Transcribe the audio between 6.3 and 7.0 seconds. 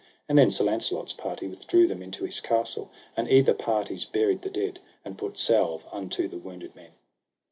wounded men.